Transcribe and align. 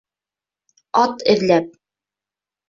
—Ат 1.03 1.21
эҙләп. 1.35 1.69